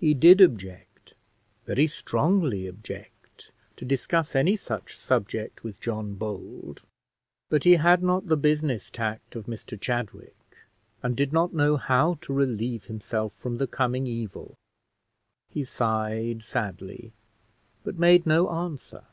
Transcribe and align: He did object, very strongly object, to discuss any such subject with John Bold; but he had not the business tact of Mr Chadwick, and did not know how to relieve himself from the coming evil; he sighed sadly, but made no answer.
He 0.00 0.14
did 0.14 0.40
object, 0.40 1.14
very 1.64 1.86
strongly 1.86 2.66
object, 2.66 3.52
to 3.76 3.84
discuss 3.84 4.34
any 4.34 4.56
such 4.56 4.96
subject 4.96 5.62
with 5.62 5.80
John 5.80 6.14
Bold; 6.14 6.82
but 7.48 7.62
he 7.62 7.74
had 7.74 8.02
not 8.02 8.26
the 8.26 8.36
business 8.36 8.90
tact 8.90 9.36
of 9.36 9.46
Mr 9.46 9.80
Chadwick, 9.80 10.36
and 11.04 11.16
did 11.16 11.32
not 11.32 11.54
know 11.54 11.76
how 11.76 12.14
to 12.22 12.32
relieve 12.32 12.86
himself 12.86 13.32
from 13.38 13.58
the 13.58 13.68
coming 13.68 14.08
evil; 14.08 14.54
he 15.50 15.62
sighed 15.62 16.42
sadly, 16.42 17.12
but 17.84 17.96
made 17.96 18.26
no 18.26 18.50
answer. 18.50 19.04